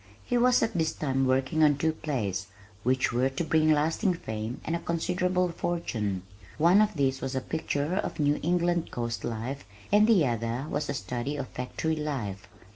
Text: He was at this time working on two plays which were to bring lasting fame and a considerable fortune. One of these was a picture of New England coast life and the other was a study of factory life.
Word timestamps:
He 0.25 0.35
was 0.35 0.63
at 0.63 0.73
this 0.73 0.93
time 0.93 1.27
working 1.27 1.63
on 1.63 1.77
two 1.77 1.91
plays 1.93 2.47
which 2.81 3.13
were 3.13 3.29
to 3.29 3.43
bring 3.43 3.69
lasting 3.71 4.15
fame 4.15 4.59
and 4.65 4.75
a 4.75 4.79
considerable 4.79 5.49
fortune. 5.49 6.23
One 6.57 6.81
of 6.81 6.95
these 6.95 7.21
was 7.21 7.35
a 7.35 7.39
picture 7.39 7.97
of 7.97 8.19
New 8.19 8.39
England 8.41 8.89
coast 8.89 9.23
life 9.23 9.63
and 9.93 10.07
the 10.07 10.25
other 10.25 10.65
was 10.71 10.89
a 10.89 10.95
study 10.95 11.35
of 11.37 11.49
factory 11.49 11.95
life. 11.97 12.47